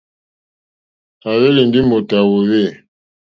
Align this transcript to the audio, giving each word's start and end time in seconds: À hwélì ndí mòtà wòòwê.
À 1.29 1.31
hwélì 1.37 1.61
ndí 1.67 1.79
mòtà 1.89 2.17
wòòwê. 2.29 2.63